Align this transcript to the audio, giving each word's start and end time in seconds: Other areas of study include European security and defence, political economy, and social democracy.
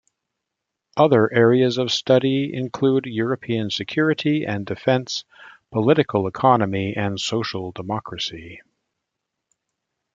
Other 0.97 1.31
areas 1.31 1.77
of 1.77 1.91
study 1.91 2.51
include 2.55 3.05
European 3.05 3.69
security 3.69 4.45
and 4.47 4.65
defence, 4.65 5.25
political 5.71 6.25
economy, 6.25 6.95
and 6.97 7.19
social 7.21 7.71
democracy. 7.71 8.63